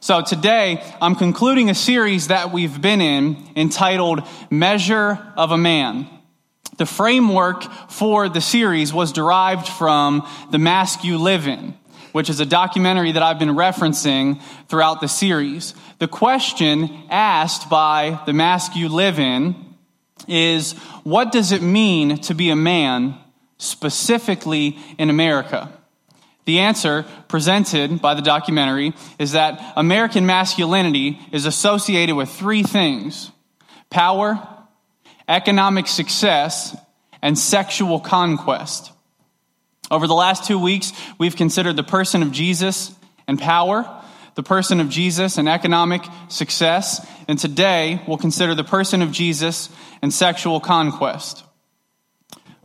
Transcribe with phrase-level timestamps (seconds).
[0.00, 6.08] So today, I'm concluding a series that we've been in entitled Measure of a Man.
[6.76, 11.74] The framework for the series was derived from The Mask You Live In,
[12.12, 15.74] which is a documentary that I've been referencing throughout the series.
[15.98, 19.56] The question asked by The Mask You Live In
[20.28, 23.18] is what does it mean to be a man,
[23.56, 25.72] specifically in America?
[26.48, 33.30] The answer presented by the documentary is that American masculinity is associated with three things
[33.90, 34.38] power,
[35.28, 36.74] economic success,
[37.20, 38.92] and sexual conquest.
[39.90, 42.94] Over the last two weeks, we've considered the person of Jesus
[43.26, 43.84] and power,
[44.34, 49.68] the person of Jesus and economic success, and today we'll consider the person of Jesus
[50.00, 51.44] and sexual conquest.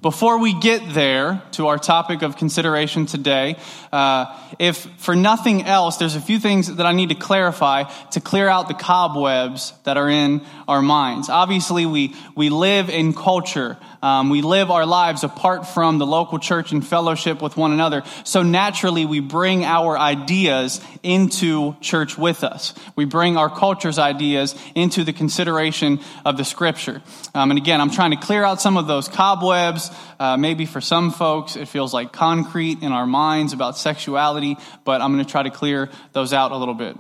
[0.04, 3.56] Before we get there to our topic of consideration today,
[3.94, 8.20] uh, if for nothing else, there's a few things that I need to clarify to
[8.20, 11.30] clear out the cobwebs that are in our minds.
[11.30, 16.38] Obviously, we, we live in culture um, we live our lives apart from the local
[16.38, 18.04] church and fellowship with one another.
[18.26, 22.74] So naturally, we bring our ideas into church with us.
[22.98, 27.02] We bring our culture's ideas into the consideration of the scripture.
[27.34, 29.90] Um, and again, I'm trying to clear out some of those cobwebs.
[30.24, 35.02] Uh, maybe for some folks, it feels like concrete in our minds about sexuality, but
[35.02, 36.96] I'm going to try to clear those out a little bit.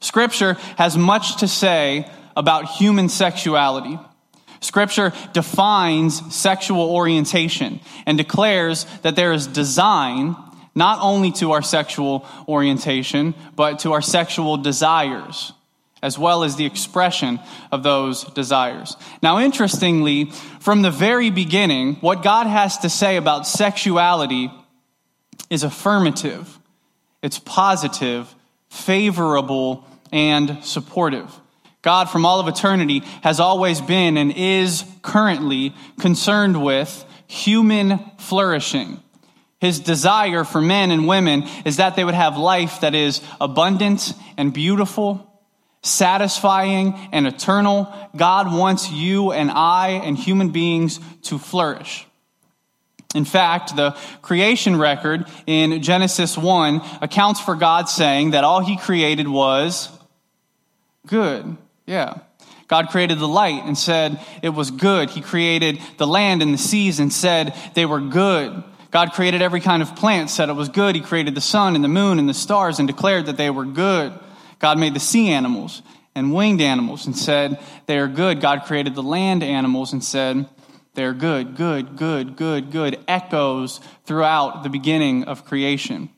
[0.00, 3.96] Scripture has much to say about human sexuality.
[4.60, 10.34] Scripture defines sexual orientation and declares that there is design
[10.74, 15.52] not only to our sexual orientation, but to our sexual desires,
[16.02, 18.96] as well as the expression of those desires.
[19.22, 20.26] Now, interestingly,
[20.60, 24.50] from the very beginning, what God has to say about sexuality
[25.50, 26.58] is affirmative,
[27.22, 28.34] it's positive,
[28.70, 31.30] favorable, and supportive.
[31.82, 39.00] God, from all of eternity, has always been and is currently concerned with human flourishing.
[39.60, 44.12] His desire for men and women is that they would have life that is abundant
[44.36, 45.29] and beautiful,
[45.82, 47.92] satisfying and eternal.
[48.16, 52.06] God wants you and I and human beings to flourish.
[53.14, 58.76] In fact, the creation record in Genesis 1 accounts for God saying that all he
[58.76, 59.88] created was
[61.06, 61.56] good.
[61.86, 62.18] Yeah.
[62.68, 65.10] God created the light and said it was good.
[65.10, 68.62] He created the land and the seas and said they were good.
[68.92, 70.94] God created every kind of plant, said it was good.
[70.94, 73.64] He created the sun and the moon and the stars and declared that they were
[73.64, 74.12] good.
[74.60, 75.82] God made the sea animals
[76.14, 78.40] and winged animals and said they are good.
[78.40, 80.48] God created the land animals and said
[80.94, 82.98] they're good, good, good, good, good.
[83.08, 86.10] Echoes throughout the beginning of creation.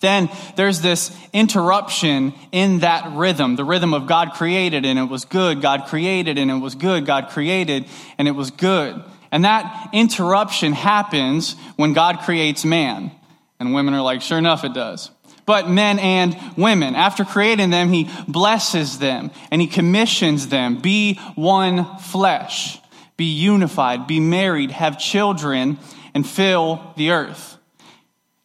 [0.00, 5.24] Then there's this interruption in that rhythm, the rhythm of God created and it was
[5.24, 7.86] good, God created and it was good, God created
[8.18, 9.02] and it was good.
[9.30, 13.12] And that interruption happens when God creates man.
[13.58, 15.10] And women are like, sure enough, it does.
[15.44, 20.80] But men and women, after creating them, he blesses them and he commissions them.
[20.80, 22.78] Be one flesh,
[23.16, 25.78] be unified, be married, have children,
[26.14, 27.58] and fill the earth.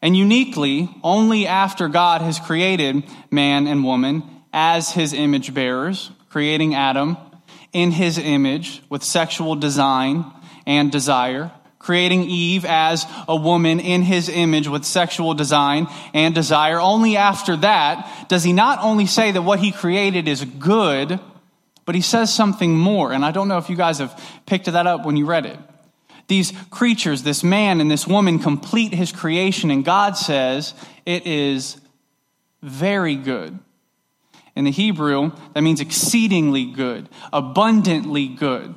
[0.02, 6.75] And uniquely, only after God has created man and woman as his image bearers, creating
[6.75, 7.18] Adam
[7.74, 10.25] in his image with sexual design
[10.66, 16.80] and desire, creating Eve as a woman in his image with sexual design and desire.
[16.80, 21.20] Only after that does he not only say that what he created is good,
[21.86, 23.14] but he says something more.
[23.14, 25.58] And I don't know if you guys have picked that up when you read it.
[26.28, 30.74] These creatures, this man and this woman, complete his creation, and God says
[31.06, 31.80] it is
[32.62, 33.58] very good.
[34.54, 38.76] In the Hebrew, that means exceedingly good, abundantly good.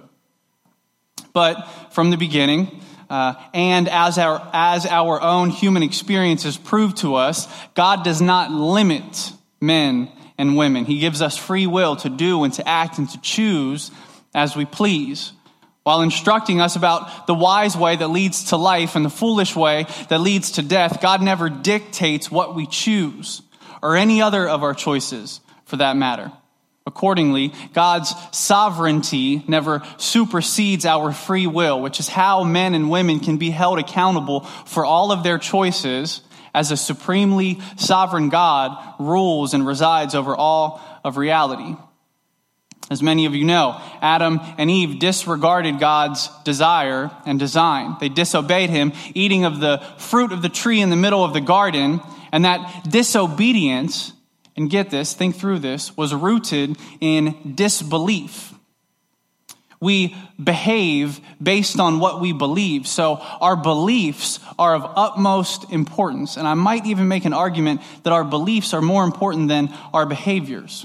[1.32, 7.16] But from the beginning, uh, and as our, as our own human experiences prove to
[7.16, 10.86] us, God does not limit men and women.
[10.86, 13.90] He gives us free will to do and to act and to choose
[14.32, 15.32] as we please
[15.82, 19.86] while instructing us about the wise way that leads to life and the foolish way
[20.08, 23.42] that leads to death, God never dictates what we choose
[23.82, 26.30] or any other of our choices for that matter.
[26.90, 33.36] Accordingly, God's sovereignty never supersedes our free will, which is how men and women can
[33.36, 36.20] be held accountable for all of their choices
[36.52, 41.76] as a supremely sovereign God rules and resides over all of reality.
[42.90, 47.98] As many of you know, Adam and Eve disregarded God's desire and design.
[48.00, 51.40] They disobeyed him, eating of the fruit of the tree in the middle of the
[51.40, 52.00] garden,
[52.32, 54.12] and that disobedience
[54.56, 58.52] and get this, think through this, was rooted in disbelief.
[59.80, 62.86] We behave based on what we believe.
[62.86, 66.36] So our beliefs are of utmost importance.
[66.36, 70.04] And I might even make an argument that our beliefs are more important than our
[70.04, 70.84] behaviors.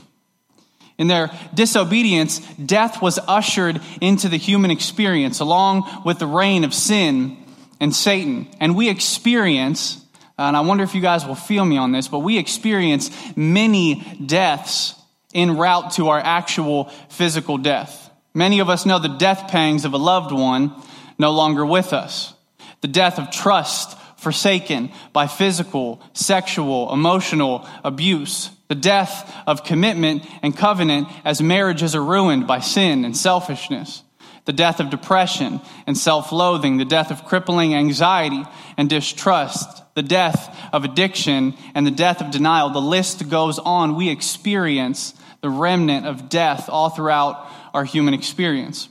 [0.97, 6.73] In their disobedience, death was ushered into the human experience along with the reign of
[6.73, 7.37] sin
[7.81, 8.47] and Satan.
[8.61, 10.04] And we experience,
[10.37, 14.19] and I wonder if you guys will feel me on this, but we experience many
[14.25, 14.95] deaths
[15.33, 18.09] en route to our actual physical death.
[18.33, 20.73] Many of us know the death pangs of a loved one
[21.17, 22.33] no longer with us.
[22.81, 28.49] The death of trust forsaken by physical, sexual, emotional abuse.
[28.67, 34.03] The death of commitment and covenant as marriages are ruined by sin and selfishness.
[34.45, 36.77] The death of depression and self loathing.
[36.77, 38.43] The death of crippling anxiety
[38.77, 39.83] and distrust.
[39.95, 42.69] The death of addiction and the death of denial.
[42.69, 43.95] The list goes on.
[43.95, 48.89] We experience the remnant of death all throughout our human experience.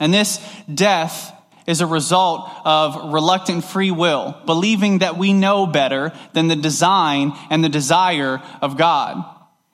[0.00, 1.32] And this death
[1.66, 7.32] is a result of reluctant free will, believing that we know better than the design
[7.48, 9.24] and the desire of God.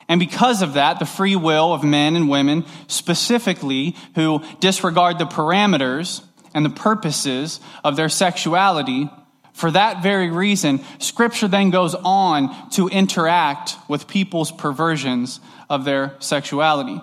[0.09, 5.25] And because of that, the free will of men and women, specifically who disregard the
[5.25, 6.23] parameters
[6.53, 9.09] and the purposes of their sexuality,
[9.53, 16.17] for that very reason, Scripture then goes on to interact with people's perversions of their
[16.19, 17.01] sexuality.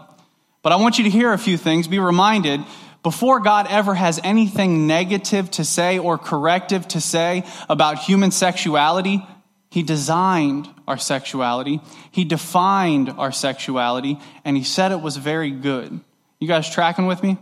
[0.61, 2.61] But I want you to hear a few things, be reminded
[3.07, 9.25] before God ever has anything negative to say or corrective to say about human sexuality,
[9.69, 11.79] He designed our sexuality,
[12.11, 15.99] He defined our sexuality, and He said it was very good.
[16.39, 17.37] You guys tracking with me?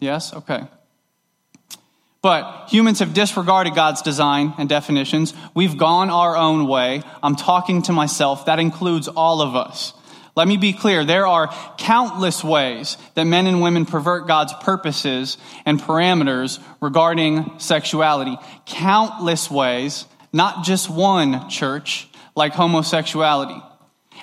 [0.00, 0.34] Yes?
[0.34, 0.64] Okay.
[2.26, 5.32] But humans have disregarded God's design and definitions.
[5.54, 7.04] We've gone our own way.
[7.22, 8.46] I'm talking to myself.
[8.46, 9.92] That includes all of us.
[10.34, 11.04] Let me be clear.
[11.04, 18.36] There are countless ways that men and women pervert God's purposes and parameters regarding sexuality.
[18.64, 23.62] Countless ways, not just one church, like homosexuality.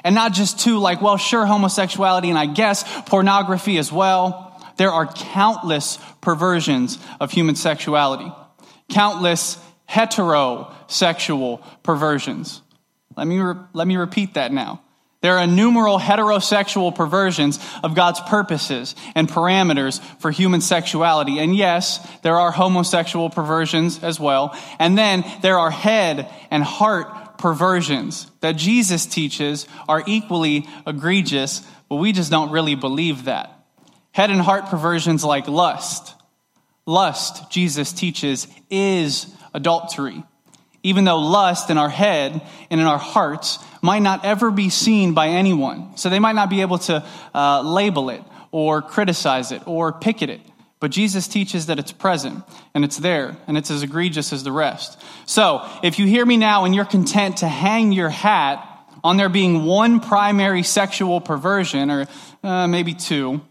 [0.04, 4.53] And not just two, like, well, sure, homosexuality and I guess pornography as well.
[4.78, 8.31] There are countless perversions of human sexuality.
[8.90, 9.58] Countless
[9.90, 12.62] heterosexual perversions.
[13.16, 14.81] Let me, re- let me repeat that now.
[15.22, 21.40] There are innumerable heterosexual perversions of God's purposes and parameters for human sexuality.
[21.40, 24.58] And yes, there are homosexual perversions as well.
[24.80, 31.96] And then there are head and heart perversions that Jesus teaches are equally egregious, but
[31.96, 33.53] we just don't really believe that.
[34.13, 36.15] Head and heart perversions like lust.
[36.86, 40.24] Lust, Jesus teaches, is adultery
[40.83, 45.13] even though lust in our head and in our hearts might not ever be seen
[45.13, 45.95] by anyone.
[45.98, 48.21] So they might not be able to uh, label it
[48.51, 50.42] or criticize it or pick at it.
[50.80, 52.44] But Jesus teaches that it's present
[52.74, 55.01] and it's there and it's as egregious as the rest.
[55.25, 58.68] So if you hear me now and you're content to hang your hat
[59.01, 62.07] on there being one primary sexual perversion or
[62.44, 63.42] uh, maybe two,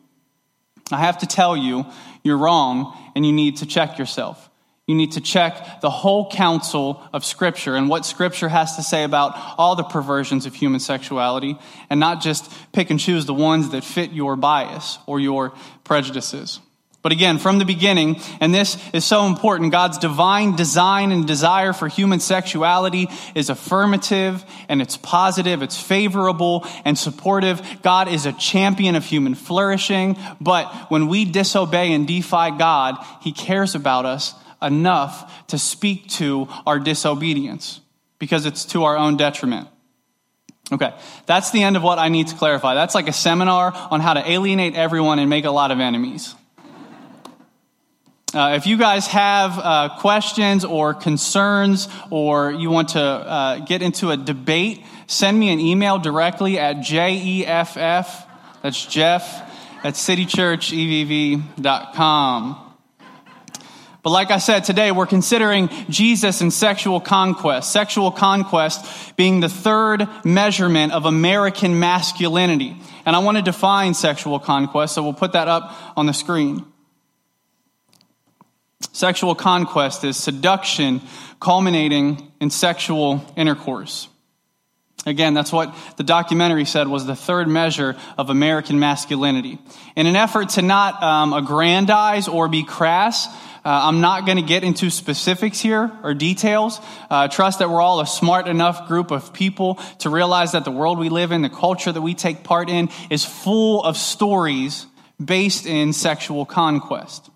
[0.94, 1.87] I have to tell you,
[2.23, 4.49] you're wrong and you need to check yourself.
[4.87, 9.05] You need to check the whole counsel of Scripture and what Scripture has to say
[9.05, 11.56] about all the perversions of human sexuality,
[11.89, 15.53] and not just pick and choose the ones that fit your bias or your
[15.84, 16.58] prejudices.
[17.03, 21.73] But again, from the beginning, and this is so important, God's divine design and desire
[21.73, 27.61] for human sexuality is affirmative and it's positive, it's favorable and supportive.
[27.82, 33.32] God is a champion of human flourishing, but when we disobey and defy God, He
[33.32, 37.81] cares about us enough to speak to our disobedience
[38.21, 39.67] because it's to our own detriment.
[40.71, 40.94] Okay,
[41.27, 42.75] that's the end of what I need to clarify.
[42.75, 46.37] That's like a seminar on how to alienate everyone and make a lot of enemies.
[48.34, 53.82] Uh, if you guys have uh, questions or concerns or you want to uh, get
[53.82, 59.43] into a debate, send me an email directly at jeff, that's Jeff,
[59.84, 62.58] at citychurchevv.com.
[64.03, 67.70] But like I said, today we're considering Jesus and sexual conquest.
[67.70, 72.79] Sexual conquest being the third measurement of American masculinity.
[73.05, 76.65] And I want to define sexual conquest, so we'll put that up on the screen.
[78.91, 81.01] Sexual conquest is seduction
[81.39, 84.08] culminating in sexual intercourse.
[85.06, 89.58] Again, that's what the documentary said was the third measure of American masculinity.
[89.96, 93.29] In an effort to not um, aggrandize or be crass,
[93.65, 96.81] Uh, I'm not going to get into specifics here or details.
[97.08, 100.72] Uh, trust that we're all a smart enough group of people to realize that the
[100.72, 104.86] world we live in, the culture that we take part in, is full of stories
[105.17, 107.31] based in sexual conquest.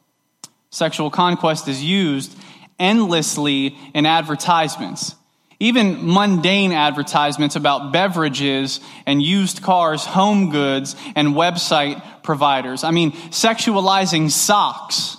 [0.77, 2.37] Sexual conquest is used
[2.79, 5.15] endlessly in advertisements.
[5.59, 12.85] Even mundane advertisements about beverages and used cars, home goods, and website providers.
[12.85, 15.17] I mean, sexualizing socks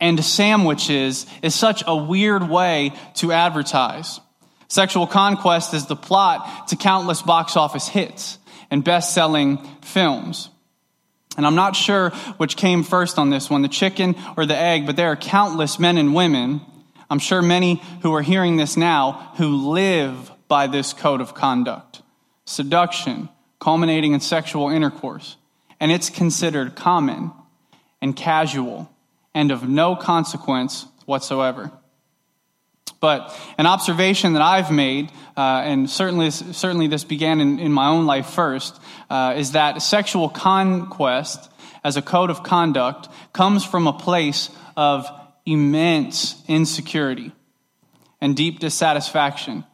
[0.00, 4.20] and sandwiches is such a weird way to advertise.
[4.68, 8.38] Sexual conquest is the plot to countless box office hits
[8.70, 10.50] and best selling films.
[11.36, 14.86] And I'm not sure which came first on this one, the chicken or the egg,
[14.86, 16.60] but there are countless men and women
[17.10, 22.02] I'm sure many who are hearing this now who live by this code of conduct
[22.46, 25.36] seduction, culminating in sexual intercourse.
[25.80, 27.32] And it's considered common
[28.02, 28.90] and casual
[29.34, 31.70] and of no consequence whatsoever.
[33.04, 37.88] But an observation that I've made, uh, and certainly, certainly this began in, in my
[37.88, 38.80] own life first,
[39.10, 41.50] uh, is that sexual conquest
[41.84, 45.06] as a code of conduct comes from a place of
[45.44, 47.30] immense insecurity
[48.22, 49.64] and deep dissatisfaction.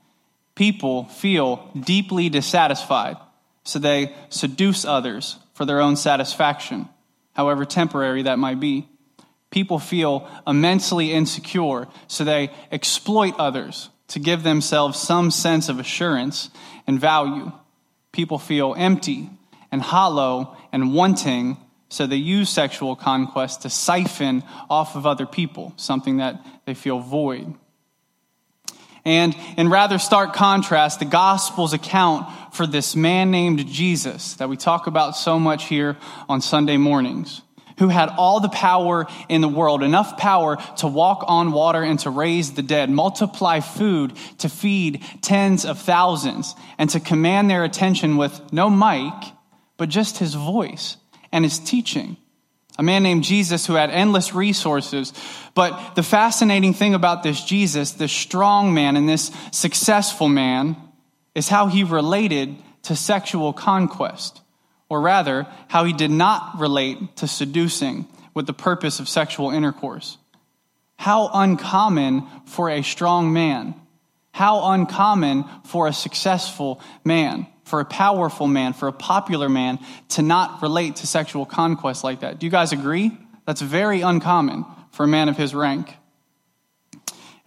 [0.56, 3.16] People feel deeply dissatisfied,
[3.62, 6.88] so they seduce others for their own satisfaction,
[7.34, 8.88] however temporary that might be.
[9.50, 16.50] People feel immensely insecure, so they exploit others to give themselves some sense of assurance
[16.86, 17.52] and value.
[18.12, 19.30] People feel empty
[19.72, 21.56] and hollow and wanting
[21.90, 27.00] so they use sexual conquest to siphon off of other people, something that they feel
[27.00, 27.52] void.
[29.04, 34.56] And in rather stark contrast, the Gospels account for this man named Jesus that we
[34.56, 35.96] talk about so much here
[36.28, 37.42] on Sunday mornings,
[37.80, 41.98] who had all the power in the world, enough power to walk on water and
[41.98, 47.64] to raise the dead, multiply food to feed tens of thousands, and to command their
[47.64, 49.14] attention with no mic,
[49.78, 50.98] but just his voice
[51.32, 52.18] and his teaching.
[52.78, 55.14] A man named Jesus who had endless resources.
[55.54, 60.76] But the fascinating thing about this Jesus, this strong man and this successful man,
[61.34, 64.42] is how he related to sexual conquest,
[64.90, 70.18] or rather, how he did not relate to seducing with the purpose of sexual intercourse.
[70.98, 73.74] How uncommon for a strong man.
[74.32, 79.78] How uncommon for a successful man for a powerful man, for a popular man,
[80.08, 82.40] to not relate to sexual conquest like that.
[82.40, 83.16] Do you guys agree?
[83.46, 85.94] That's very uncommon for a man of his rank.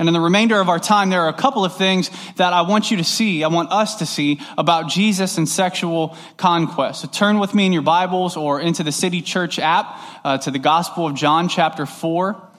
[0.03, 2.63] And in the remainder of our time, there are a couple of things that I
[2.63, 7.03] want you to see, I want us to see about Jesus and sexual conquest.
[7.03, 10.51] So turn with me in your Bibles or into the City Church app uh, to
[10.51, 12.49] the Gospel of John, chapter 4.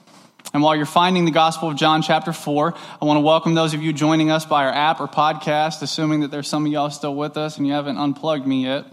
[0.55, 3.75] And while you're finding the Gospel of John, chapter 4, I want to welcome those
[3.75, 6.89] of you joining us by our app or podcast, assuming that there's some of y'all
[6.89, 8.85] still with us and you haven't unplugged me yet.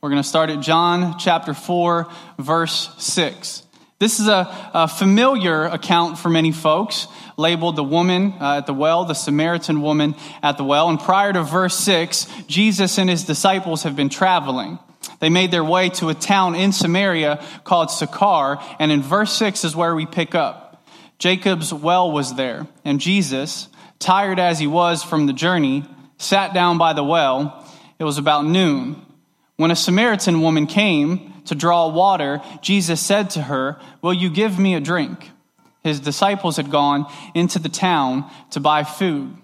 [0.00, 2.08] We're going to start at John, chapter 4,
[2.40, 3.62] verse 6.
[4.00, 7.08] This is a, a familiar account for many folks,
[7.38, 10.90] labeled the woman uh, at the well, the Samaritan woman at the well.
[10.90, 14.78] And prior to verse 6, Jesus and his disciples have been traveling.
[15.20, 19.64] They made their way to a town in Samaria called Sychar, and in verse 6
[19.64, 20.84] is where we pick up.
[21.18, 23.68] Jacob's well was there, and Jesus,
[23.98, 25.84] tired as he was from the journey,
[26.18, 27.64] sat down by the well.
[27.98, 29.00] It was about noon.
[29.56, 34.58] When a Samaritan woman came to draw water, Jesus said to her, Will you give
[34.58, 35.30] me a drink?
[35.82, 39.36] His disciples had gone into the town to buy food.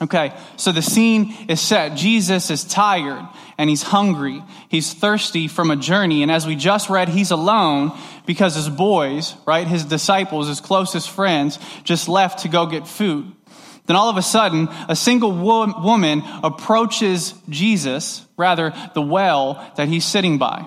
[0.00, 1.96] Okay, so the scene is set.
[1.96, 3.24] Jesus is tired
[3.58, 4.42] and he's hungry.
[4.68, 6.22] He's thirsty from a journey.
[6.22, 7.92] And as we just read, he's alone
[8.26, 13.30] because his boys, right, his disciples, his closest friends, just left to go get food.
[13.86, 19.88] Then all of a sudden, a single wo- woman approaches Jesus, rather, the well that
[19.88, 20.66] he's sitting by.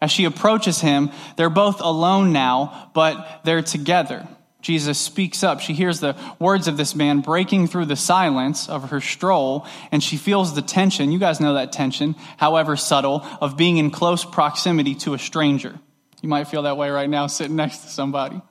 [0.00, 4.28] As she approaches him, they're both alone now, but they're together.
[4.60, 5.60] Jesus speaks up.
[5.60, 10.02] She hears the words of this man breaking through the silence of her stroll, and
[10.02, 11.12] she feels the tension.
[11.12, 15.78] You guys know that tension, however subtle, of being in close proximity to a stranger.
[16.20, 18.42] You might feel that way right now, sitting next to somebody.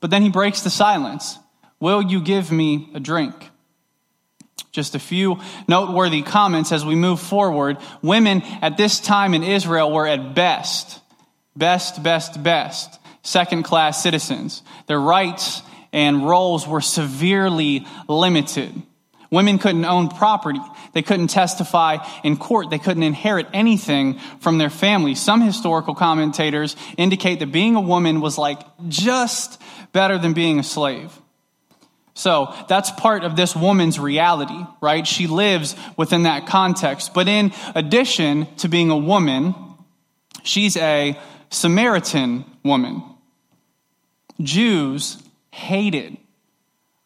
[0.00, 1.38] But then he breaks the silence.
[1.80, 3.34] Will you give me a drink?
[4.72, 7.78] Just a few noteworthy comments as we move forward.
[8.02, 11.00] Women at this time in Israel were at best,
[11.56, 14.62] best, best, best second class citizens.
[14.86, 15.62] Their rights
[15.92, 18.72] and roles were severely limited.
[19.30, 20.60] Women couldn't own property.
[20.92, 22.70] They couldn't testify in court.
[22.70, 25.14] They couldn't inherit anything from their family.
[25.14, 29.60] Some historical commentators indicate that being a woman was like just
[29.92, 31.16] better than being a slave.
[32.14, 35.06] So that's part of this woman's reality, right?
[35.06, 37.14] She lives within that context.
[37.14, 39.54] But in addition to being a woman,
[40.42, 41.18] she's a
[41.50, 43.02] Samaritan woman.
[44.40, 46.16] Jews hated,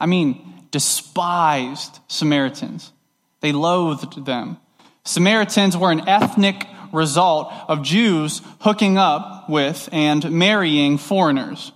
[0.01, 2.93] I mean, despised Samaritans.
[3.41, 4.59] They loathed them.
[5.05, 11.73] Samaritans were an ethnic result of Jews hooking up with and marrying foreigners.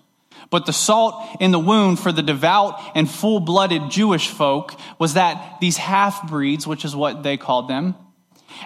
[0.50, 5.14] But the salt in the wound for the devout and full blooded Jewish folk was
[5.14, 7.94] that these half breeds, which is what they called them,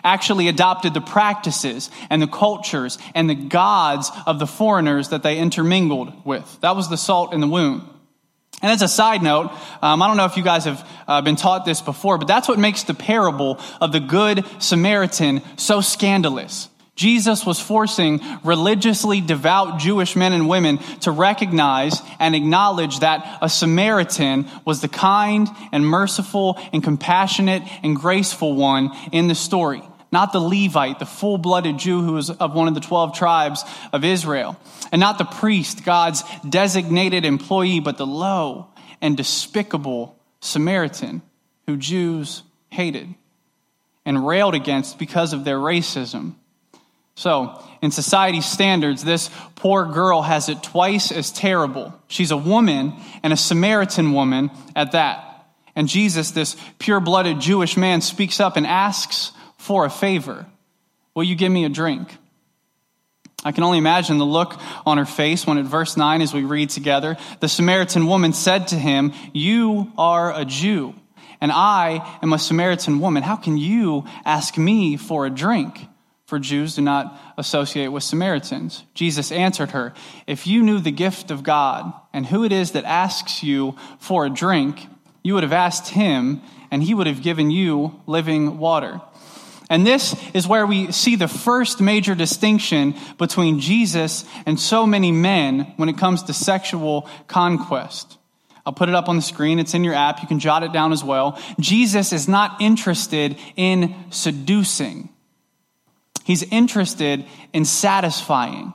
[0.04, 5.38] actually adopted the practices and the cultures and the gods of the foreigners that they
[5.38, 6.58] intermingled with.
[6.60, 7.82] That was the salt in the wound.
[8.62, 9.50] And as a side note,
[9.82, 12.46] um, I don't know if you guys have uh, been taught this before, but that's
[12.46, 16.68] what makes the parable of the Good Samaritan so scandalous.
[16.94, 23.48] Jesus was forcing religiously devout Jewish men and women to recognize and acknowledge that a
[23.48, 29.82] Samaritan was the kind and merciful and compassionate and graceful one in the story.
[30.12, 33.64] Not the Levite, the full blooded Jew who was of one of the 12 tribes
[33.94, 34.60] of Israel.
[34.92, 38.68] And not the priest, God's designated employee, but the low
[39.00, 41.22] and despicable Samaritan
[41.66, 43.14] who Jews hated
[44.04, 46.34] and railed against because of their racism
[47.14, 51.94] so, in society's standards, this poor girl has it twice as terrible.
[52.08, 55.28] She's a woman and a Samaritan woman at that.
[55.76, 60.46] And Jesus, this pure blooded Jewish man, speaks up and asks for a favor
[61.14, 62.16] Will you give me a drink?
[63.44, 66.44] I can only imagine the look on her face when at verse 9, as we
[66.44, 70.94] read together, the Samaritan woman said to him, You are a Jew,
[71.40, 73.22] and I am a Samaritan woman.
[73.22, 75.88] How can you ask me for a drink?
[76.32, 78.84] For Jews do not associate with Samaritans.
[78.94, 79.92] Jesus answered her,
[80.26, 84.24] If you knew the gift of God and who it is that asks you for
[84.24, 84.86] a drink,
[85.22, 89.02] you would have asked him, and he would have given you living water.
[89.68, 95.12] And this is where we see the first major distinction between Jesus and so many
[95.12, 98.16] men when it comes to sexual conquest.
[98.64, 99.58] I'll put it up on the screen.
[99.58, 100.22] It's in your app.
[100.22, 101.38] You can jot it down as well.
[101.60, 105.10] Jesus is not interested in seducing.
[106.24, 108.72] He's interested in satisfying.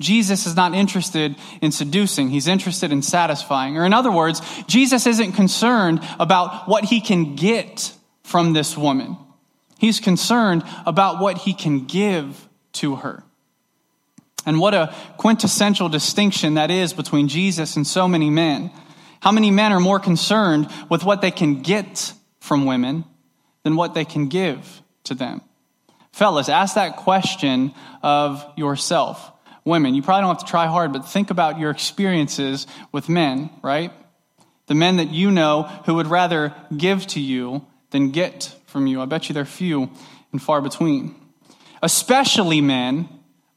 [0.00, 2.30] Jesus is not interested in seducing.
[2.30, 3.76] He's interested in satisfying.
[3.76, 7.92] Or in other words, Jesus isn't concerned about what he can get
[8.22, 9.16] from this woman.
[9.78, 13.22] He's concerned about what he can give to her.
[14.46, 18.70] And what a quintessential distinction that is between Jesus and so many men.
[19.20, 23.04] How many men are more concerned with what they can get from women
[23.64, 25.42] than what they can give to them?
[26.12, 29.32] Fellas, ask that question of yourself.
[29.64, 33.50] Women, you probably don't have to try hard, but think about your experiences with men,
[33.62, 33.92] right?
[34.66, 39.00] The men that you know who would rather give to you than get from you.
[39.00, 39.90] I bet you they're few
[40.32, 41.14] and far between.
[41.82, 43.08] Especially men,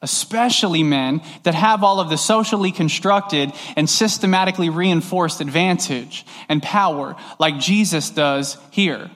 [0.02, 7.16] especially men that have all of the socially constructed and systematically reinforced advantage and power
[7.40, 9.10] like Jesus does here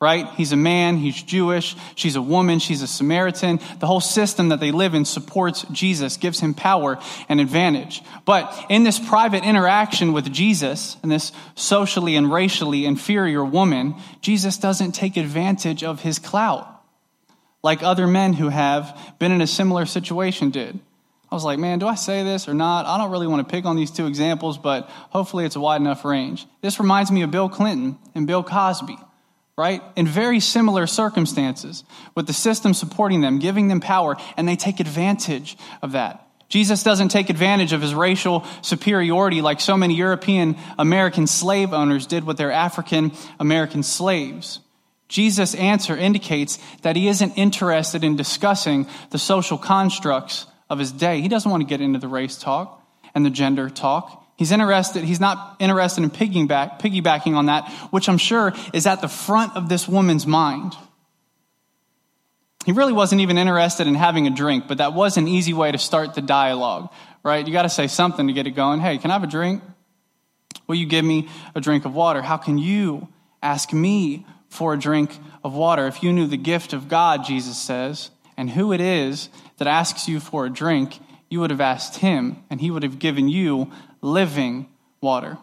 [0.00, 0.26] right?
[0.30, 3.60] He's a man, he's Jewish, she's a woman, she's a Samaritan.
[3.80, 8.02] The whole system that they live in supports Jesus, gives him power and advantage.
[8.24, 14.56] But in this private interaction with Jesus and this socially and racially inferior woman, Jesus
[14.56, 16.66] doesn't take advantage of his clout
[17.62, 20.78] like other men who have been in a similar situation did.
[21.30, 22.86] I was like, man, do I say this or not?
[22.86, 25.80] I don't really want to pick on these two examples, but hopefully it's a wide
[25.80, 26.46] enough range.
[26.62, 28.96] This reminds me of Bill Clinton and Bill Cosby
[29.60, 29.82] right?
[29.94, 34.80] In very similar circumstances, with the system supporting them, giving them power, and they take
[34.80, 36.26] advantage of that.
[36.48, 42.06] Jesus doesn't take advantage of his racial superiority like so many European American slave owners
[42.06, 44.60] did with their African American slaves.
[45.08, 51.20] Jesus' answer indicates that he isn't interested in discussing the social constructs of his day.
[51.20, 52.82] He doesn't want to get into the race talk
[53.14, 54.19] and the gender talk.
[54.40, 59.02] He's interested, he's not interested in piggyback, piggybacking on that, which I'm sure is at
[59.02, 60.72] the front of this woman's mind.
[62.64, 65.70] He really wasn't even interested in having a drink, but that was an easy way
[65.70, 66.90] to start the dialogue,
[67.22, 67.46] right?
[67.46, 68.80] You got to say something to get it going.
[68.80, 69.62] Hey, can I have a drink?
[70.66, 72.22] Will you give me a drink of water?
[72.22, 73.08] How can you
[73.42, 75.86] ask me for a drink of water?
[75.86, 80.08] If you knew the gift of God, Jesus says, and who it is that asks
[80.08, 80.98] you for a drink,
[81.28, 84.68] you would have asked him, and he would have given you living
[85.00, 85.38] water.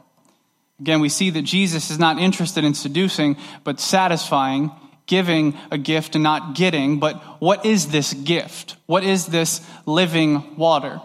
[0.80, 4.72] Again, we see that Jesus is not interested in seducing, but satisfying,
[5.08, 7.00] giving a gift and not getting.
[7.00, 8.76] But what is this gift?
[8.86, 11.02] What is this living water?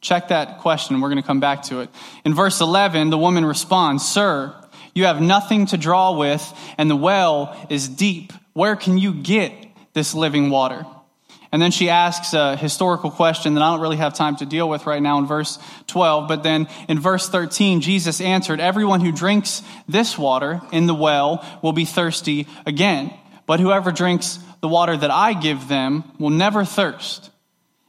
[0.00, 1.00] Check that question.
[1.00, 1.90] We're going to come back to it.
[2.24, 4.54] In verse 11, the woman responds, Sir,
[4.94, 6.42] you have nothing to draw with,
[6.78, 8.32] and the well is deep.
[8.54, 9.52] Where can you get
[9.92, 10.84] this living water?
[11.52, 14.68] And then she asks a historical question that I don't really have time to deal
[14.68, 15.58] with right now in verse
[15.88, 16.28] 12.
[16.28, 21.44] But then in verse 13, Jesus answered, Everyone who drinks this water in the well
[21.60, 23.12] will be thirsty again.
[23.46, 27.30] But whoever drinks the water that I give them will never thirst.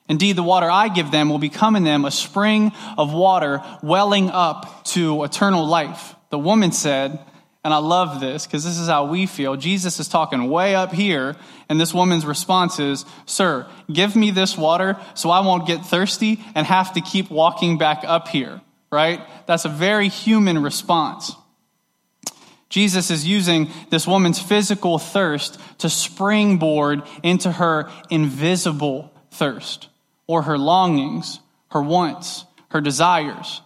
[0.10, 4.30] Indeed, the water I give them will become in them a spring of water welling
[4.30, 6.16] up to eternal life.
[6.32, 7.24] The woman said,
[7.64, 9.56] and I love this because this is how we feel.
[9.56, 11.36] Jesus is talking way up here,
[11.70, 16.44] and this woman's response is, Sir, give me this water so I won't get thirsty
[16.56, 19.22] and have to keep walking back up here, right?
[19.46, 21.36] That's a very human response.
[22.70, 29.90] Jesus is using this woman's physical thirst to springboard into her invisible thirst,
[30.26, 33.62] or her longings, her wants, her desires.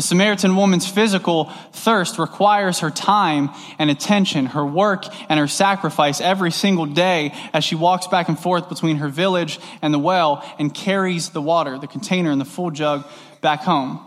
[0.00, 6.22] The Samaritan woman's physical thirst requires her time and attention, her work and her sacrifice
[6.22, 10.42] every single day as she walks back and forth between her village and the well
[10.58, 13.04] and carries the water, the container and the full jug
[13.42, 14.00] back home.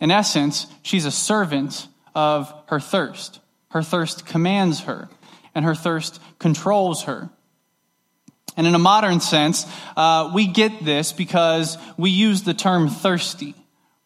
[0.00, 3.38] In essence, she's a servant of her thirst.
[3.70, 5.08] Her thirst commands her,
[5.54, 7.30] and her thirst controls her.
[8.56, 13.54] And in a modern sense, uh, we get this because we use the term thirsty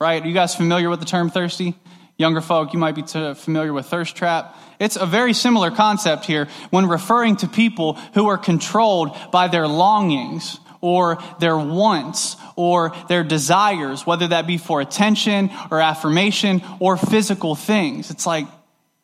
[0.03, 0.23] right?
[0.23, 1.75] Are you guys familiar with the term thirsty?
[2.19, 4.57] Younger folk, you might be familiar with thirst trap.
[4.79, 9.67] It's a very similar concept here when referring to people who are controlled by their
[9.67, 16.97] longings or their wants or their desires, whether that be for attention or affirmation or
[16.97, 18.11] physical things.
[18.11, 18.47] It's like,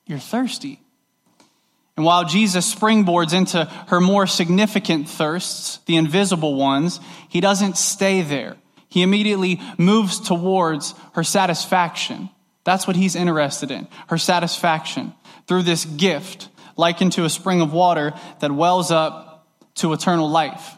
[0.07, 0.81] you're thirsty.
[1.97, 8.23] And while Jesus springboards into her more significant thirsts, the invisible ones, he doesn't stay
[8.23, 8.57] there.
[8.89, 12.31] He immediately moves towards her satisfaction.
[12.65, 15.15] That's what he's interested in her satisfaction
[15.47, 19.47] through this gift, likened to a spring of water that wells up
[19.77, 20.75] to eternal life.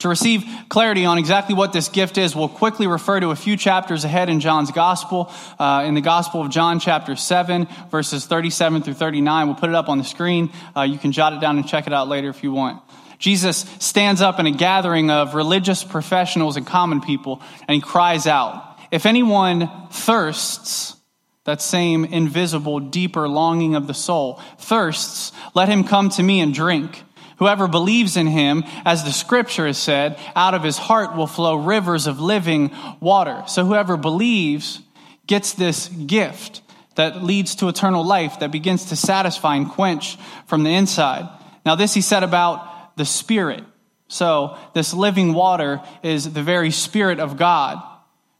[0.00, 3.56] To receive clarity on exactly what this gift is, we'll quickly refer to a few
[3.56, 5.32] chapters ahead in John's Gospel.
[5.60, 9.46] Uh, in the Gospel of John, chapter 7, verses 37 through 39.
[9.46, 10.50] We'll put it up on the screen.
[10.76, 12.82] Uh, you can jot it down and check it out later if you want.
[13.22, 18.26] Jesus stands up in a gathering of religious professionals and common people, and he cries
[18.26, 20.96] out, If anyone thirsts,
[21.44, 26.52] that same invisible, deeper longing of the soul, thirsts, let him come to me and
[26.52, 27.00] drink.
[27.38, 31.54] Whoever believes in him, as the scripture has said, out of his heart will flow
[31.54, 33.44] rivers of living water.
[33.46, 34.80] So whoever believes
[35.28, 36.60] gets this gift
[36.96, 41.28] that leads to eternal life, that begins to satisfy and quench from the inside.
[41.64, 43.64] Now, this he said about the Spirit.
[44.08, 47.82] So, this living water is the very Spirit of God,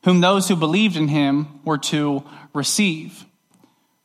[0.04, 3.24] whom those who believed in him were to receive.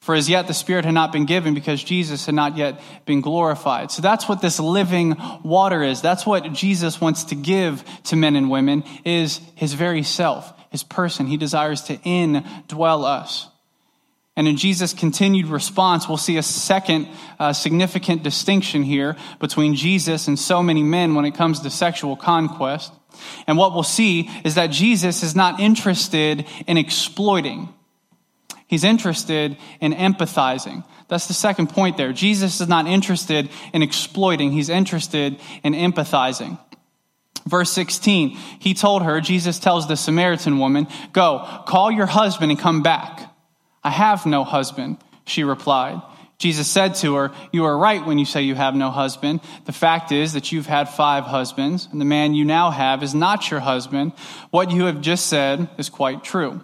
[0.08, 3.20] For as yet the Spirit had not been given because Jesus had not yet been
[3.20, 3.92] glorified.
[3.92, 6.02] So that's what this living water is.
[6.02, 10.82] That's what Jesus wants to give to men and women is his very self, his
[10.82, 11.26] person.
[11.26, 13.50] He desires to indwell us.
[14.38, 17.08] And in Jesus' continued response, we'll see a second
[17.40, 22.16] uh, significant distinction here between Jesus and so many men when it comes to sexual
[22.16, 22.94] conquest.
[23.48, 27.74] And what we'll see is that Jesus is not interested in exploiting.
[28.68, 30.84] He's interested in empathizing.
[31.08, 32.14] That's the second point there.
[32.14, 34.52] Jesus is not interested in exploiting.
[34.52, 36.60] He's interested in empathizing.
[37.48, 42.60] Verse 16, he told her, Jesus tells the Samaritan woman, go, call your husband and
[42.60, 43.34] come back.
[43.88, 46.02] I have no husband, she replied.
[46.40, 49.40] Jesus said to her, You are right when you say you have no husband.
[49.64, 53.16] The fact is that you've had five husbands, and the man you now have is
[53.16, 54.12] not your husband.
[54.52, 56.60] What you have just said is quite true.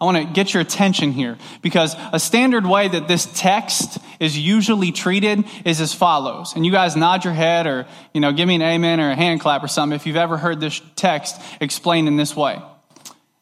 [0.00, 4.38] I want to get your attention here because a standard way that this text is
[4.38, 6.52] usually treated is as follows.
[6.54, 9.16] And you guys nod your head or, you know, give me an amen or a
[9.16, 12.62] hand clap or something if you've ever heard this text explained in this way.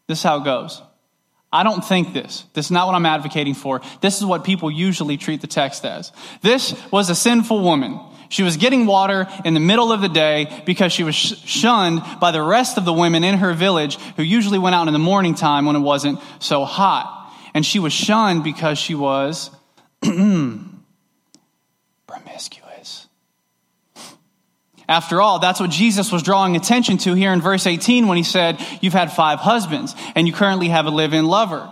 [0.07, 0.81] This is how it goes.
[1.53, 2.45] I don't think this.
[2.53, 3.81] This is not what I'm advocating for.
[4.03, 6.13] This is what people usually treat the text as.
[6.43, 7.99] This was a sinful woman.
[8.29, 12.31] She was getting water in the middle of the day because she was shunned by
[12.31, 15.35] the rest of the women in her village who usually went out in the morning
[15.35, 17.33] time when it wasn't so hot.
[17.55, 19.51] And she was shunned because she was
[22.07, 23.07] promiscuous.
[24.89, 28.23] After all, that's what Jesus was drawing attention to here in verse 18 when he
[28.23, 31.71] said, You've had five husbands and you currently have a live in lover.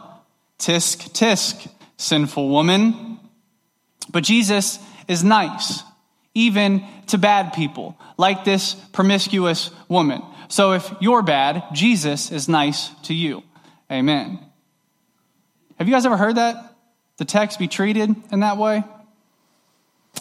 [0.59, 3.19] Tisk, tisk, sinful woman.
[4.11, 5.83] But Jesus is nice,
[6.35, 10.23] even to bad people, like this promiscuous woman.
[10.49, 13.43] So if you're bad, Jesus is nice to you.
[13.91, 14.39] Amen.
[15.79, 16.75] Have you guys ever heard that?
[17.17, 18.85] The text be treated in that way?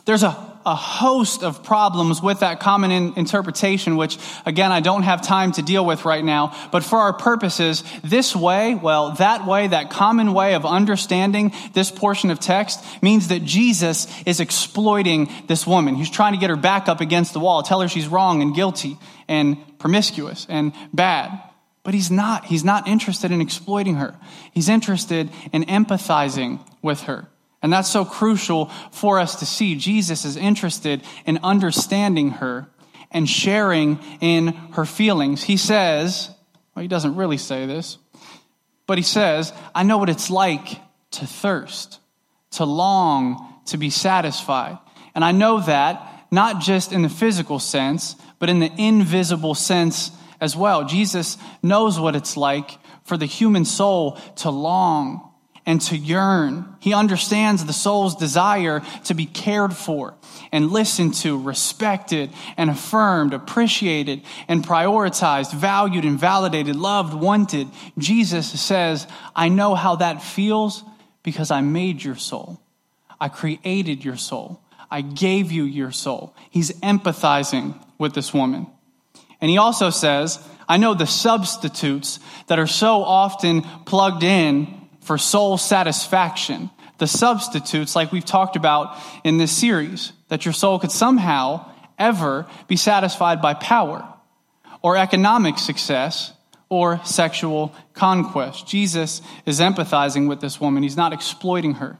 [0.05, 5.03] There's a a host of problems with that common in, interpretation, which again, I don't
[5.03, 6.55] have time to deal with right now.
[6.71, 11.91] But for our purposes, this way, well, that way, that common way of understanding this
[11.91, 15.95] portion of text means that Jesus is exploiting this woman.
[15.95, 18.55] He's trying to get her back up against the wall, tell her she's wrong and
[18.55, 18.97] guilty
[19.27, 21.41] and promiscuous and bad.
[21.83, 22.45] But he's not.
[22.45, 24.15] He's not interested in exploiting her.
[24.51, 27.27] He's interested in empathizing with her.
[27.65, 29.75] And that's so crucial for us to see.
[29.75, 32.67] Jesus is interested in understanding her
[33.09, 35.41] and sharing in her feelings.
[35.41, 36.29] He says,
[36.75, 37.97] well, he doesn't really say this,
[38.85, 40.79] but he says, I know what it's like
[41.13, 41.99] to thirst,
[42.51, 44.77] to long to be satisfied.
[45.15, 50.11] And I know that not just in the physical sense, but in the invisible sense
[50.39, 50.85] as well.
[50.85, 55.24] Jesus knows what it's like for the human soul to long
[55.65, 56.75] and to yearn.
[56.79, 60.13] He understands the soul's desire to be cared for
[60.51, 67.67] and listened to, respected and affirmed, appreciated and prioritized, valued and validated, loved, wanted.
[67.97, 70.83] Jesus says, I know how that feels
[71.23, 72.61] because I made your soul.
[73.19, 74.61] I created your soul.
[74.91, 76.35] I gave you your soul.
[76.51, 78.67] He's empathizing with this woman.
[79.41, 84.74] And he also says, I know the substitutes that are so often plugged in
[85.05, 86.69] for soul satisfaction.
[86.97, 92.45] The substitutes, like we've talked about in this series, that your soul could somehow ever
[92.67, 94.07] be satisfied by power
[94.81, 96.33] or economic success
[96.69, 98.67] or sexual conquest.
[98.67, 101.97] Jesus is empathizing with this woman, he's not exploiting her.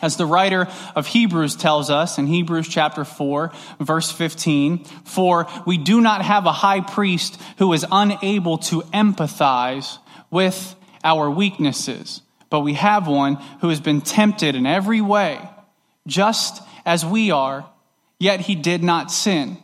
[0.00, 5.78] As the writer of Hebrews tells us in Hebrews chapter 4, verse 15, for we
[5.78, 9.98] do not have a high priest who is unable to empathize
[10.30, 10.74] with
[11.04, 15.38] our weaknesses, but we have one who has been tempted in every way,
[16.06, 17.68] just as we are,
[18.18, 19.58] yet he did not sin.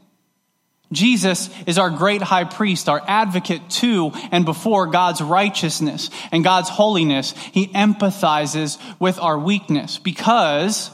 [0.92, 6.68] Jesus is our great high priest, our advocate to and before God's righteousness and God's
[6.68, 7.32] holiness.
[7.52, 10.90] He empathizes with our weakness because,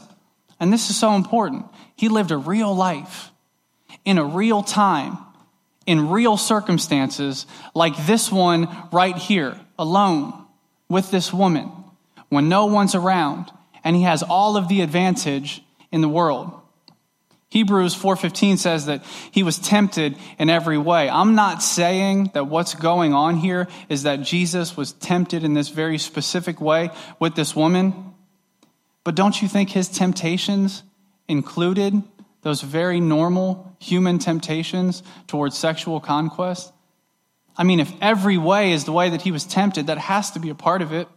[0.60, 1.64] and this is so important,
[1.96, 3.30] he lived a real life
[4.04, 5.16] in a real time,
[5.86, 10.32] in real circumstances like this one right here alone
[10.88, 11.70] with this woman
[12.28, 13.50] when no one's around
[13.84, 15.62] and he has all of the advantage
[15.92, 16.52] in the world.
[17.48, 21.08] Hebrews 4:15 says that he was tempted in every way.
[21.08, 25.68] I'm not saying that what's going on here is that Jesus was tempted in this
[25.68, 28.12] very specific way with this woman.
[29.04, 30.82] But don't you think his temptations
[31.28, 32.02] included
[32.42, 36.72] those very normal human temptations towards sexual conquest?
[37.56, 40.38] I mean, if every way is the way that he was tempted, that has to
[40.38, 41.08] be a part of it.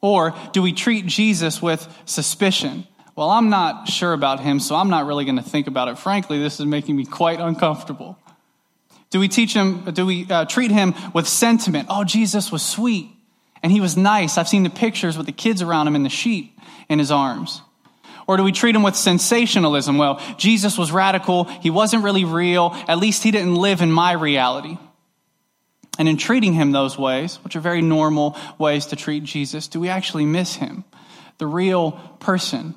[0.00, 2.86] Or do we treat Jesus with suspicion?
[3.16, 5.98] Well, I'm not sure about him, so I'm not really going to think about it.
[5.98, 8.18] Frankly, this is making me quite uncomfortable.
[9.10, 11.88] Do we teach him, do we uh, treat him with sentiment?
[11.90, 13.08] Oh, Jesus was sweet
[13.62, 14.36] and he was nice.
[14.36, 17.62] I've seen the pictures with the kids around him and the sheep in his arms.
[18.26, 19.98] Or do we treat him with sensationalism?
[19.98, 21.44] Well, Jesus was radical.
[21.44, 22.72] He wasn't really real.
[22.88, 24.78] At least he didn't live in my reality.
[25.98, 29.80] And in treating him those ways, which are very normal ways to treat Jesus, do
[29.80, 30.84] we actually miss him?
[31.38, 32.74] The real person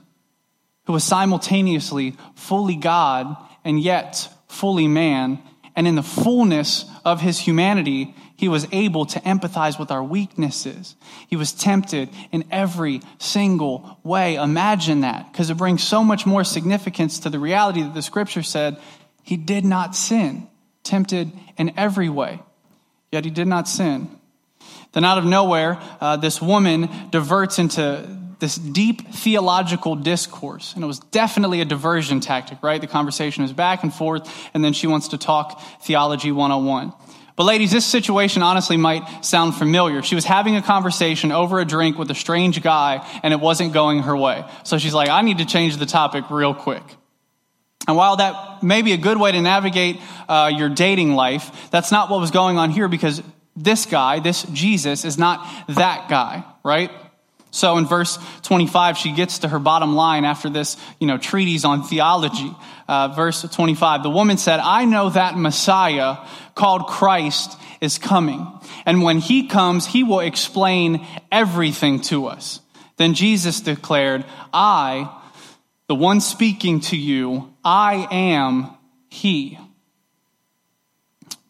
[0.85, 5.39] who was simultaneously fully God and yet fully man.
[5.75, 10.95] And in the fullness of his humanity, he was able to empathize with our weaknesses.
[11.27, 14.35] He was tempted in every single way.
[14.35, 18.41] Imagine that, because it brings so much more significance to the reality that the scripture
[18.41, 18.77] said
[19.23, 20.47] he did not sin,
[20.83, 22.39] tempted in every way,
[23.11, 24.09] yet he did not sin.
[24.93, 28.07] Then, out of nowhere, uh, this woman diverts into
[28.39, 30.73] this deep theological discourse.
[30.75, 32.79] And it was definitely a diversion tactic, right?
[32.79, 36.93] The conversation is back and forth, and then she wants to talk theology 101.
[37.39, 40.03] But, ladies, this situation honestly might sound familiar.
[40.03, 43.71] She was having a conversation over a drink with a strange guy, and it wasn't
[43.71, 44.43] going her way.
[44.65, 46.83] So she's like, I need to change the topic real quick.
[47.87, 51.93] And while that may be a good way to navigate uh, your dating life, that's
[51.93, 53.23] not what was going on here because
[53.55, 56.91] this guy, this Jesus, is not that guy, right?
[57.51, 61.65] So in verse 25, she gets to her bottom line after this, you know, treatise
[61.65, 62.55] on theology.
[62.87, 66.17] Uh, verse 25, the woman said, I know that Messiah
[66.55, 68.47] called Christ is coming.
[68.85, 72.61] And when he comes, he will explain everything to us.
[72.97, 75.09] Then Jesus declared, I,
[75.87, 78.75] the one speaking to you, I am
[79.09, 79.57] he.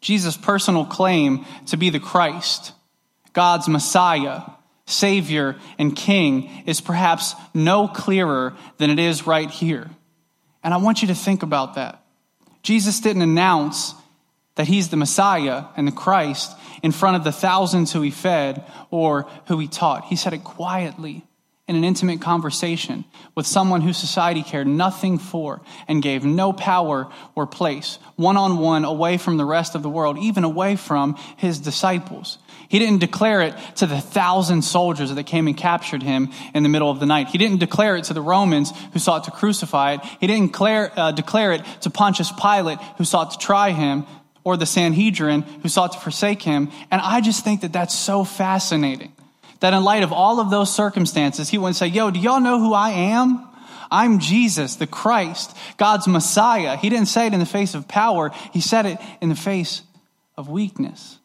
[0.00, 2.72] Jesus' personal claim to be the Christ,
[3.32, 4.42] God's Messiah,
[4.90, 9.88] Savior, and King is perhaps no clearer than it is right here.
[10.62, 12.04] And I want you to think about that.
[12.62, 13.94] Jesus didn't announce
[14.56, 18.64] that he's the Messiah and the Christ in front of the thousands who he fed
[18.90, 20.04] or who he taught.
[20.04, 21.24] He said it quietly
[21.70, 23.04] in an intimate conversation
[23.36, 28.58] with someone whose society cared nothing for and gave no power or place, one on
[28.58, 32.38] one, away from the rest of the world, even away from his disciples.
[32.68, 36.68] He didn't declare it to the thousand soldiers that came and captured him in the
[36.68, 37.28] middle of the night.
[37.28, 40.00] He didn't declare it to the Romans who sought to crucify it.
[40.18, 44.06] He didn't declare, uh, declare it to Pontius Pilate who sought to try him
[44.42, 46.72] or the Sanhedrin who sought to forsake him.
[46.90, 49.12] And I just think that that's so fascinating
[49.60, 52.58] that in light of all of those circumstances, he wouldn't say, Yo, do y'all know
[52.58, 53.46] who I am?
[53.90, 56.76] I'm Jesus, the Christ, God's Messiah.
[56.76, 59.82] He didn't say it in the face of power, he said it in the face
[60.36, 61.18] of weakness,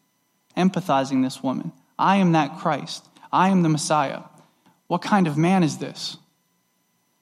[0.57, 1.71] empathizing this woman.
[1.97, 3.05] I am that Christ.
[3.31, 4.21] I am the Messiah.
[4.87, 6.17] What kind of man is this?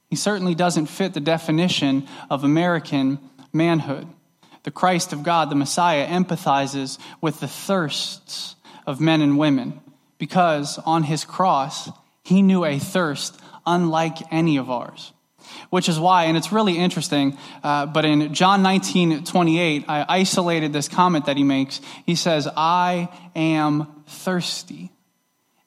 [0.10, 3.20] He certainly doesn't fit the definition of American
[3.52, 4.08] manhood.
[4.64, 8.56] The Christ of God, the Messiah, empathizes with the thirsts
[8.88, 9.82] of men and women
[10.18, 11.90] because on his cross,
[12.24, 15.14] he knew a thirst unlike any of ours.
[15.70, 20.72] Which is why, and it's really interesting, uh, but in John 19, 28, I isolated
[20.72, 21.82] this comment that he makes.
[22.06, 24.92] He says, I am thirsty.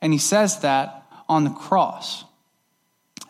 [0.01, 2.25] And he says that on the cross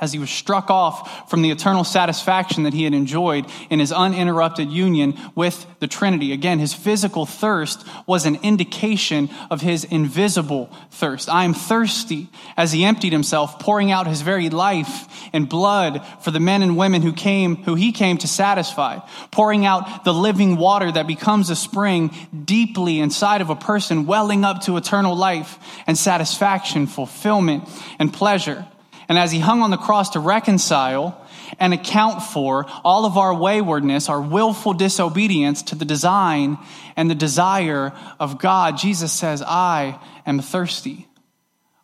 [0.00, 3.92] as he was struck off from the eternal satisfaction that he had enjoyed in his
[3.92, 6.32] uninterrupted union with the Trinity.
[6.32, 11.28] Again, his physical thirst was an indication of his invisible thirst.
[11.28, 16.30] I am thirsty as he emptied himself, pouring out his very life and blood for
[16.30, 18.98] the men and women who came, who he came to satisfy,
[19.30, 24.44] pouring out the living water that becomes a spring deeply inside of a person, welling
[24.44, 28.66] up to eternal life and satisfaction, fulfillment, and pleasure.
[29.08, 31.24] And as he hung on the cross to reconcile
[31.60, 36.58] and account for all of our waywardness, our willful disobedience to the design
[36.96, 41.06] and the desire of God, Jesus says, I am thirsty.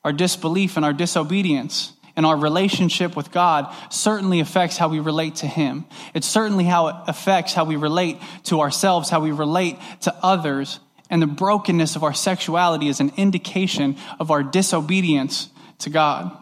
[0.05, 5.37] Our disbelief and our disobedience and our relationship with God certainly affects how we relate
[5.37, 5.85] to Him.
[6.15, 10.81] It certainly how it affects how we relate to ourselves, how we relate to others.
[11.09, 15.49] And the brokenness of our sexuality is an indication of our disobedience
[15.81, 16.37] to God.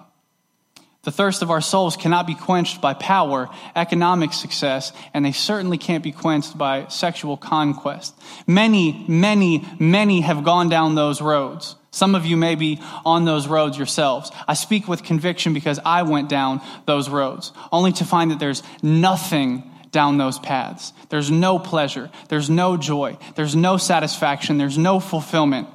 [1.03, 5.79] The thirst of our souls cannot be quenched by power, economic success, and they certainly
[5.79, 8.15] can't be quenched by sexual conquest.
[8.47, 11.77] Many, many, many have gone down those roads.
[11.91, 14.31] Some of you may be on those roads yourselves.
[14.47, 18.63] I speak with conviction because I went down those roads, only to find that there's
[18.83, 20.93] nothing down those paths.
[21.09, 22.11] There's no pleasure.
[22.29, 23.17] There's no joy.
[23.37, 24.59] There's no satisfaction.
[24.59, 25.67] There's no fulfillment.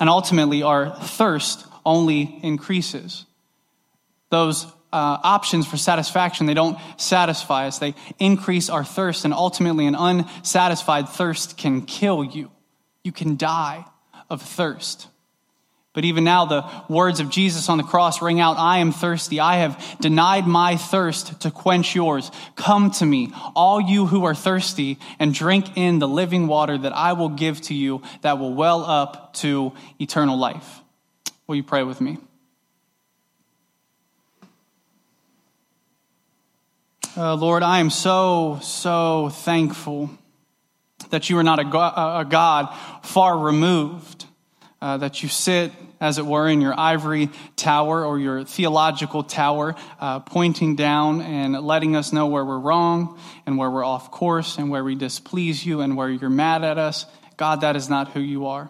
[0.00, 3.26] And ultimately, our thirst only increases
[4.30, 7.78] those uh, options for satisfaction, they don't satisfy us.
[7.78, 12.50] They increase our thirst, and ultimately, an unsatisfied thirst can kill you.
[13.02, 13.84] You can die
[14.30, 15.08] of thirst.
[15.92, 19.40] But even now, the words of Jesus on the cross ring out I am thirsty.
[19.40, 22.30] I have denied my thirst to quench yours.
[22.54, 26.94] Come to me, all you who are thirsty, and drink in the living water that
[26.94, 30.80] I will give to you that will well up to eternal life.
[31.46, 32.18] Will you pray with me?
[37.18, 40.10] Uh, Lord, I am so, so thankful
[41.08, 42.68] that you are not a, go- a God
[43.04, 44.26] far removed,
[44.82, 49.76] uh, that you sit, as it were, in your ivory tower or your theological tower,
[49.98, 54.58] uh, pointing down and letting us know where we're wrong and where we're off course
[54.58, 57.06] and where we displease you and where you're mad at us.
[57.38, 58.68] God, that is not who you are.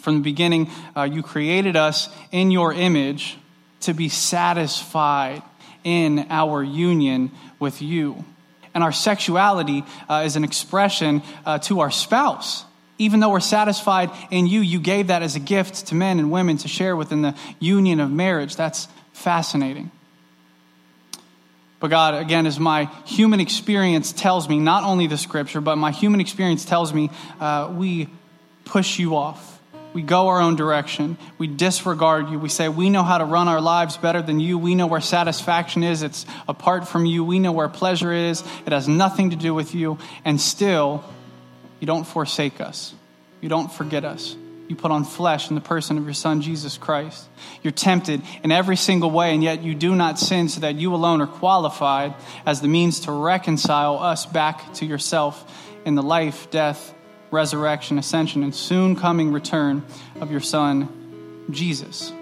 [0.00, 3.38] From the beginning, uh, you created us in your image
[3.80, 5.42] to be satisfied
[5.84, 8.24] in our union with you.
[8.74, 12.64] And our sexuality uh, is an expression uh, to our spouse.
[12.98, 16.30] Even though we're satisfied in you, you gave that as a gift to men and
[16.30, 18.56] women to share within the union of marriage.
[18.56, 19.90] That's fascinating.
[21.80, 25.90] But God, again, as my human experience tells me, not only the scripture, but my
[25.90, 27.10] human experience tells me,
[27.40, 28.08] uh, we
[28.66, 29.49] push you off.
[29.92, 31.18] We go our own direction.
[31.38, 32.38] We disregard you.
[32.38, 34.58] We say, We know how to run our lives better than you.
[34.58, 36.02] We know where satisfaction is.
[36.02, 37.24] It's apart from you.
[37.24, 38.44] We know where pleasure is.
[38.66, 39.98] It has nothing to do with you.
[40.24, 41.04] And still,
[41.80, 42.94] you don't forsake us.
[43.40, 44.36] You don't forget us.
[44.68, 47.28] You put on flesh in the person of your Son, Jesus Christ.
[47.60, 50.94] You're tempted in every single way, and yet you do not sin so that you
[50.94, 52.14] alone are qualified
[52.46, 55.44] as the means to reconcile us back to yourself
[55.84, 56.94] in the life, death,
[57.30, 59.84] resurrection, ascension, and soon coming return
[60.20, 62.12] of your Son, Jesus.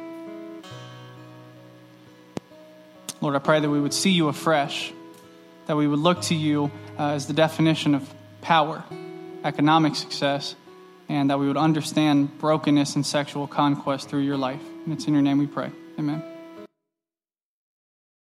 [3.21, 4.93] Lord, I pray that we would see you afresh,
[5.67, 8.09] that we would look to you uh, as the definition of
[8.41, 8.85] power,
[9.45, 10.55] economic success,
[11.09, 14.63] and that we would understand brokenness and sexual conquest through your life.
[14.85, 15.71] And it's in your name we pray.
[15.99, 16.38] Amen.